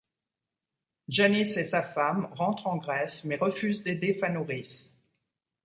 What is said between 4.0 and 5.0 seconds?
Fanouris.